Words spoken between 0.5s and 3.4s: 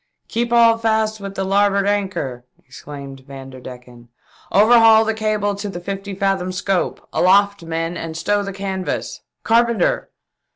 all fast with the larboard anchor!" exclaimed